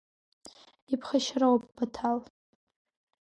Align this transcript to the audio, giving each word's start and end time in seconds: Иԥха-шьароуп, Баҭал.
Иԥха-шьароуп, 0.93 1.63
Баҭал. 1.75 2.17